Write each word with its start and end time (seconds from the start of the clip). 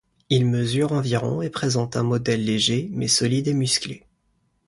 Il 0.31 0.47
mesure 0.47 0.93
environ 0.93 1.43
et 1.43 1.51
présente 1.51 1.95
un 1.95 2.01
modèle 2.01 2.43
léger, 2.43 2.89
mais 2.91 3.07
solide 3.07 3.47
et 3.49 3.53
musclé. 3.53 4.03